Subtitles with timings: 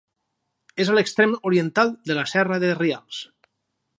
[0.85, 3.23] És a l'extrem oriental de la Serra de Rials.